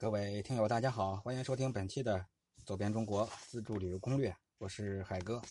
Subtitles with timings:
[0.00, 2.18] 各位听友，大家好，欢迎收听本期的
[2.64, 5.42] 《走遍中国自助旅游攻略》，我是海哥。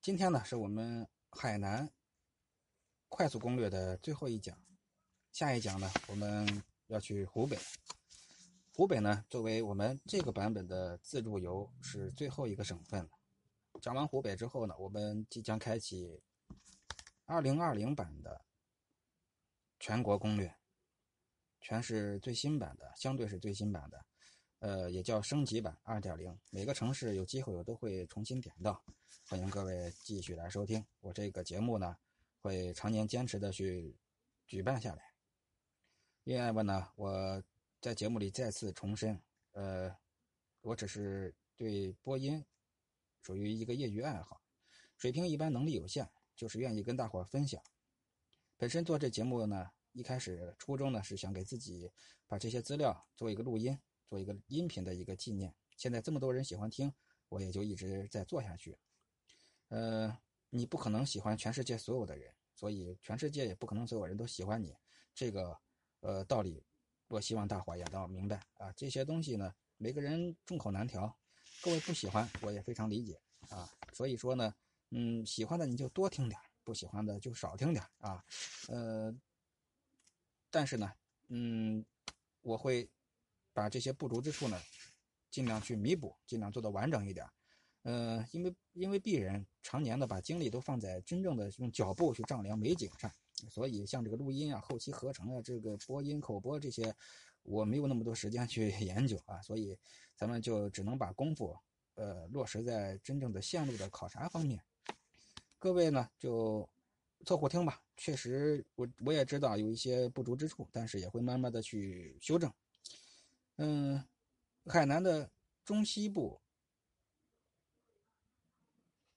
[0.00, 1.86] 今天呢，是我们海南
[3.10, 4.58] 快速攻略的最后一讲，
[5.30, 7.58] 下一讲呢，我们要去湖北。
[8.72, 13.06] 湖北呢，作为我们这个版本的自助游，是最后一个省份。
[13.82, 16.22] 讲完湖北之后呢，我们即将开启
[17.26, 18.42] 二零二零版的
[19.78, 20.56] 全国攻略。
[21.70, 24.04] 全是最新版的，相对是最新版的，
[24.58, 26.36] 呃，也叫升级版二点零。
[26.50, 28.84] 每个城市有机会我都会重新点到，
[29.28, 30.84] 欢迎各位继续来收听。
[30.98, 31.96] 我这个节目呢，
[32.40, 33.96] 会常年坚持的去
[34.48, 35.12] 举办下来。
[36.24, 37.40] 另外呢，我
[37.80, 39.16] 在节目里再次重申，
[39.52, 39.96] 呃，
[40.62, 42.44] 我只是对播音
[43.22, 44.42] 属于一个业余爱好，
[44.96, 47.62] 水平一般，能力有限，就是愿意跟大伙分享。
[48.56, 49.70] 本身做这节目呢。
[49.92, 51.90] 一开始初衷呢是想给自己
[52.26, 55.54] 把这些资料做一个录音，做一个音频的一个纪念。
[55.76, 56.92] 现在这么多人喜欢听，
[57.28, 58.78] 我也就一直在做下去。
[59.68, 60.16] 呃，
[60.50, 64.76] 你不可能喜欢全世界所有的人，所以全世界也不可能所有人都喜欢你。
[65.14, 65.58] 这个
[66.00, 66.64] 呃道理，
[67.08, 68.72] 我希望大伙也都明白啊。
[68.76, 71.16] 这些东西呢，每个人众口难调，
[71.62, 73.68] 各位不喜欢我也非常理解啊。
[73.92, 74.54] 所以说呢，
[74.90, 78.24] 嗯，喜欢的你就多听点，不喜欢的就少听点啊。
[78.68, 79.12] 呃。
[80.50, 80.92] 但是呢，
[81.28, 81.84] 嗯，
[82.42, 82.90] 我会
[83.52, 84.60] 把这些不足之处呢，
[85.30, 87.24] 尽量去弥补，尽量做的完整一点。
[87.84, 93.10] 嗯，因为因为鄙人常年的把精力都放在真正的用脚步去丈量美景上，
[93.48, 96.94] 所以像这个录音啊、后期合成啊、这个播音口播这些，
[97.42, 99.78] 我没有那么多时间去 研究啊，所以
[100.16, 101.56] 咱们就只能把功夫
[101.94, 104.60] 呃落实在真正的线路的考察方面。
[105.58, 106.68] 各位呢就。
[107.26, 112.50] 凑合听吧，确实，我我也知道有一些不足之处，但是也会慢慢的去修正。
[113.56, 114.02] 嗯，
[114.64, 115.30] 海南的
[115.64, 116.40] 中西部，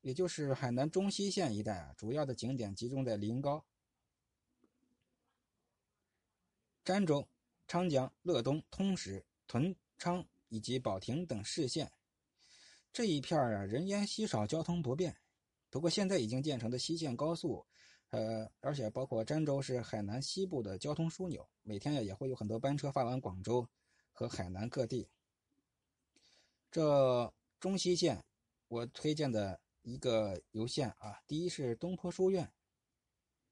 [0.01, 3.63] 也就是海南中西县一带啊，主要的景点集中在临高、
[6.83, 7.25] 儋州、
[7.67, 11.89] 昌江、乐东、通石、屯昌以及保亭等市县。
[12.91, 15.15] 这一片啊，人烟稀少，交通不便。
[15.69, 17.65] 不过现在已经建成的西线高速。
[18.13, 23.67] 呃，而且包括儋州是海南西部的交通枢纽，每天也也会有很多班车发往广州
[24.11, 25.09] 和海南各地。
[26.69, 28.23] 这中西线，
[28.67, 32.53] 我推荐的一个游线啊，第一是东坡书院、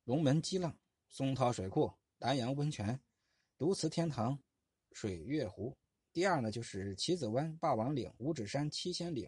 [0.03, 0.77] 龙门激浪、
[1.09, 3.01] 松涛水库、南阳温泉、
[3.57, 4.37] 独慈天堂、
[4.91, 5.75] 水月湖；
[6.13, 9.27] 第二呢就是棋子湾、霸王岭、五指山、七仙岭、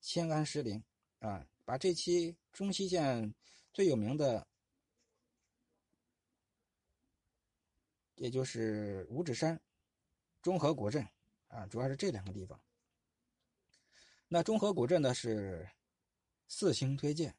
[0.00, 0.82] 仙安石林
[1.20, 3.32] 啊，把这期中西线
[3.72, 4.44] 最有名的。
[8.22, 9.60] 也就是五指山、
[10.40, 11.04] 中和古镇
[11.48, 12.60] 啊，主要是这两个地方。
[14.28, 15.68] 那中和古镇呢是
[16.46, 17.34] 四星推荐，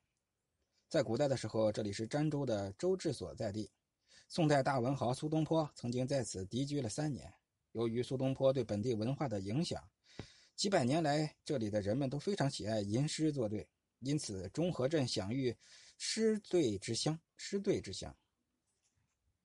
[0.90, 3.72] 在古代的时候，这里是儋州的州治所在地。
[4.28, 7.34] 宋代大文豪苏东坡曾经在此敌居了三年。
[7.72, 9.82] 由于苏东坡对本地文化的影响，
[10.54, 13.70] 几百年来这里的人们都非常喜爱吟诗作对，
[14.00, 15.56] 因此中和镇享誉
[15.98, 18.14] “诗对之乡”，诗对之乡。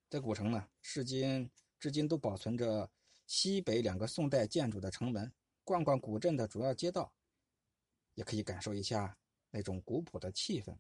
[0.08, 2.91] 在古城呢，至今至今都保存着
[3.26, 5.30] 西北两个宋代建筑的城门。
[5.64, 7.12] 逛逛古镇的主要街道，
[8.14, 9.19] 也可以感受一下
[9.50, 10.74] 那种古朴的气氛。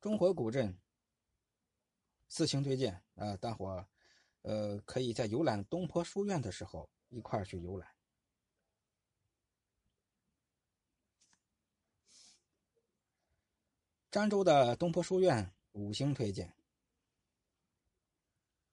[0.00, 0.76] 中和古镇
[2.28, 3.86] 四星推荐啊，大伙
[4.40, 7.88] 呃可以在游览东坡书院的时候一块去游览。
[14.10, 15.54] 漳州的东坡书院。
[15.72, 16.52] 五星推荐。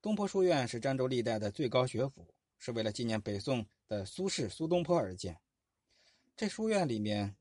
[0.02, 5.40] 东坡书院是儋州历代的最高学府，是为了纪念北宋的苏轼苏东坡而建。
[6.36, 7.36] 这书院里面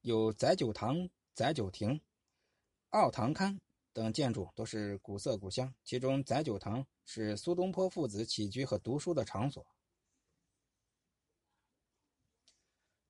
[0.00, 2.00] 有载酒堂、载酒亭、
[2.90, 3.58] 奥堂龛
[3.92, 5.74] 等建筑，都是古色古香。
[5.84, 9.66] 其中载酒堂是苏东坡父子起居和读书的场所。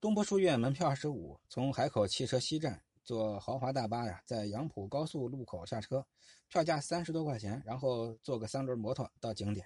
[0.01, 2.83] 东坡书院门票二十五，从海口汽车西站。
[3.05, 6.05] 坐豪华大巴呀，在杨浦高速路口下车，
[6.47, 9.65] 票价三十多块钱，然后坐个三轮摩托到景点，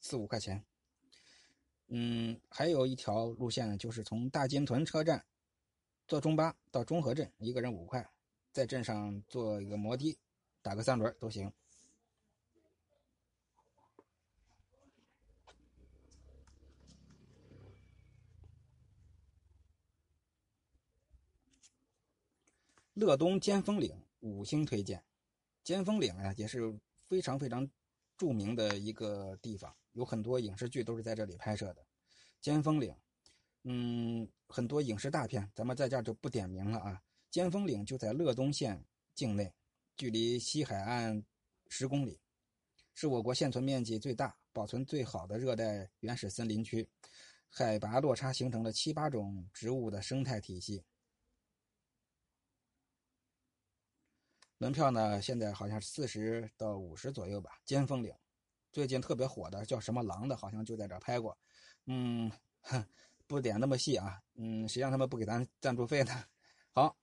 [0.00, 0.62] 四五块钱。
[1.86, 5.24] 嗯，还有一条路线呢，就是从大金屯车站
[6.08, 8.04] 坐中巴到中和镇，一个人五块，
[8.52, 10.18] 在镇上坐一个摩的，
[10.60, 11.52] 打个三轮都行。
[23.00, 25.02] 乐东尖峰岭五星推荐，
[25.64, 26.70] 尖峰岭啊也是
[27.08, 27.66] 非常非常
[28.18, 31.82] 著名的一个地方，有很多影视剧都是在这里拍摄的。
[32.42, 32.94] 尖峰岭，
[33.64, 37.02] 嗯，很多影视大片，咱们在这儿就不点名了啊。
[37.30, 39.50] 尖峰岭就在乐东县境内，
[39.96, 41.24] 距离西海岸
[41.68, 42.20] 十公里，
[42.92, 46.86] 是我国现存面积最大、保存最好的热带原始森林区，
[47.48, 50.84] 海拔落差形成了七八种植物的生态体系。
[54.62, 57.58] 门票呢，现在好像是四十到五十左右吧。
[57.64, 58.14] 尖峰岭，
[58.70, 61.34] 最近特别火的叫什么狼的，好像就在这拍过。
[61.86, 62.30] 嗯，
[62.60, 62.84] 哼
[63.26, 64.20] 不点那么细啊。
[64.34, 66.12] 嗯，谁让他们不给咱赞助费呢？
[66.72, 66.94] 好，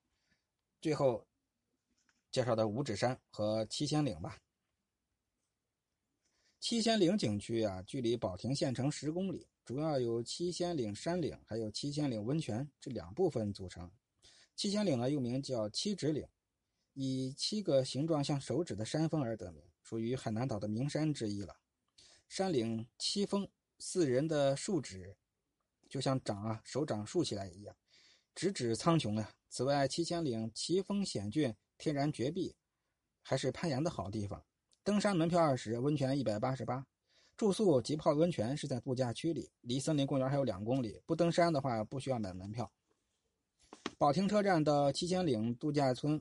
[0.79, 1.25] 最后
[2.29, 4.37] 介绍的五指山和七仙岭吧。
[6.59, 13.91] 七仙岭景区啊，距离保亭县城十公里，主要由七仙岭山岭还有七仙岭温泉这两部分组成。
[14.55, 16.23] 七仙岭呢，又名叫七指岭。
[16.99, 21.55] 以七个形状像手指的山峰而得名，属于海南岛的名山之一了。
[22.27, 23.47] 山岭七峰，
[23.77, 25.15] 四人的竖指，
[25.87, 27.75] 就像掌啊手掌竖起来一样，
[28.33, 29.31] 直指苍穹啊。
[29.47, 32.55] 此外，七仙岭奇峰险峻，天然绝壁，
[33.21, 34.43] 还是攀岩的好地方。
[34.83, 36.83] 登山门票二十，温泉一百八十八，
[37.37, 40.99] 住宿及泡温泉是在度假区里，离森林公园还有两公里。
[41.05, 42.71] 不登山的话，不需要买门票。
[43.99, 46.19] 保亭车站到七仙岭度假村。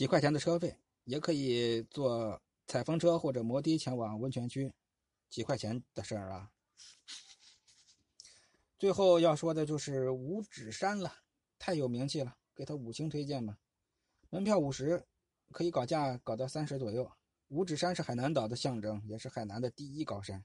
[0.00, 0.74] 几块钱的车费，
[1.04, 4.72] 也可以坐采风车或者摩的前往温泉区，
[5.28, 6.50] 几块钱的事儿啊。
[8.78, 11.12] 最后要说的就是五指山了，
[11.58, 13.58] 太有名气了，给他五星推荐吧。
[14.30, 15.04] 门票五十，
[15.52, 17.12] 可以搞价搞到三十左右。
[17.48, 20.42] 五指山是海南岛的象征，也是海南的第一高山。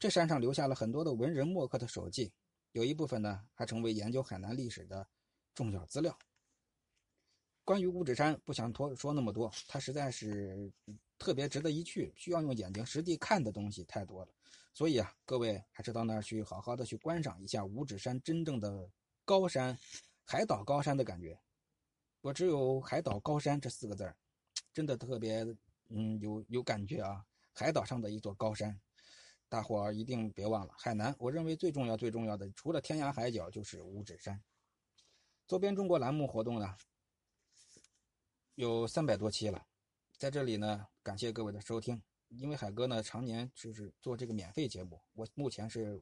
[0.00, 2.32] 这山上留下了很多的文人墨客的手迹，
[2.72, 5.06] 有一部分呢还成为研究海南历史的
[5.54, 6.18] 重要资料。
[7.64, 10.70] 关于五指山，不想多说那么多，它实在是
[11.18, 14.32] 特别值得一去，需要用眼睛实地看的东西太多了。
[14.74, 18.90] 所以啊，各位还是到那儿去好好的去观赏一下五指山真正的
[19.24, 19.78] 高山，
[20.24, 21.38] 海岛高山的感觉。
[22.20, 24.14] 我只有海岛高山这四个字儿，
[24.72, 25.46] 真的特别
[25.88, 27.24] 嗯有有感觉啊。
[27.54, 28.78] 海岛上的一座高山，
[29.48, 30.74] 大伙儿一定别忘了。
[30.76, 34.42] 海南，我认为最重要最重要的，除了天涯海角，就是五指山。
[35.46, 36.76] 周边中国栏目活动呢？
[38.56, 39.66] 有三百多期了，
[40.16, 42.00] 在这里呢，感谢各位的收听。
[42.28, 46.00] 因为海哥呢，常年就是做这个免费节目，我目前是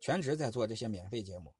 [0.00, 1.54] 全职在做这些免费节目，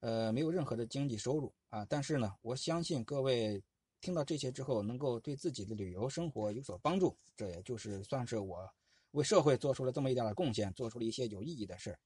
[0.00, 1.84] 呃，没有任何的经济收入啊。
[1.88, 3.62] 但是呢，我相信各位
[4.00, 8.68] 听到这些之后，能够对自己的旅游生活有所帮助，这也就是算是我
[9.12, 11.96] 为社会做出了这么一点的贡献，做出了一些有意义的事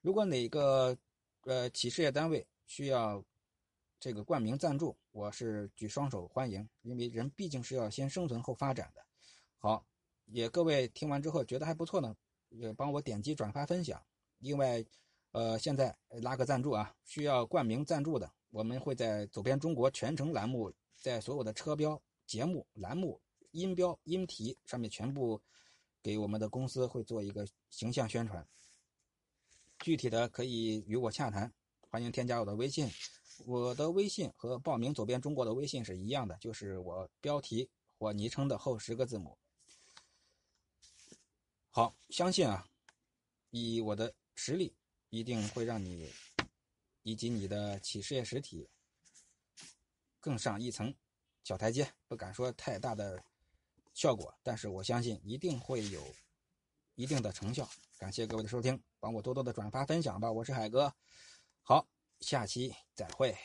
[0.00, 0.96] 如果哪个
[1.42, 3.24] 呃企事业单位需要，
[3.98, 9.06] 这个冠名赞助，我是举双手欢迎，因为人毕竟是要先生存后发展的。
[9.58, 9.86] 好，
[10.24, 12.16] 也各位听完之后觉得还不错呢，
[12.48, 14.02] 也帮我点击转发分享。
[14.38, 14.82] 另外，
[15.32, 23.20] 呃，现在拉个赞助啊，需要冠名赞助的，我们会在走遍中国全程栏目，在所有的车标、节目、栏目、
[23.50, 25.38] 音标、音题上面全部
[26.02, 28.48] 给我们的公司会做一个形象宣传。
[29.78, 32.88] 具体的可以与我洽谈，欢迎添加我的微信。
[33.44, 37.68] 我的微信和报名走遍中国的微信是一样的，就是我标题
[37.98, 39.36] 或昵称的后十个字母。
[41.70, 42.68] 好，相信啊，
[43.50, 44.74] 以我的实力，
[45.10, 46.12] 一定会让你
[47.02, 48.68] 以及你的企事业实体
[50.20, 50.94] 更上一层
[51.42, 51.90] 小台阶。
[52.06, 53.22] 不敢说太大的
[53.94, 56.02] 效果，但是我相信一定会有
[56.94, 57.68] 一定的成效。
[57.98, 60.30] 感谢各位的收听，帮我多多的转发分享吧。
[60.30, 60.94] 我是海哥，
[61.62, 61.88] 好。
[62.22, 63.36] 下期再会。